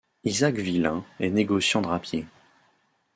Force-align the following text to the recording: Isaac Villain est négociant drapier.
Isaac 0.23 0.55
Villain 0.57 1.05
est 1.19 1.29
négociant 1.29 1.83
drapier. 1.83 2.25